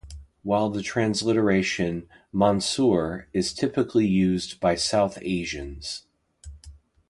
While 0.41 0.71
the 0.71 0.81
transliteration 0.81 2.09
"Mansoor" 2.33 3.27
is 3.33 3.53
typically 3.53 4.07
used 4.07 4.59
by 4.59 4.73
South 4.73 5.19
Asians. 5.21 6.07